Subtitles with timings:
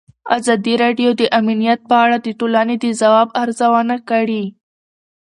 [0.37, 4.43] ازادي راډیو د امنیت په اړه د ټولنې د ځواب ارزونه کړې.